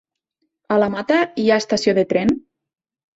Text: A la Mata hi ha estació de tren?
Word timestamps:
A 0.75 0.77
la 0.83 0.87
Mata 0.93 1.17
hi 1.43 1.45
ha 1.49 1.57
estació 1.65 1.93
de 1.99 2.07
tren? 2.15 2.33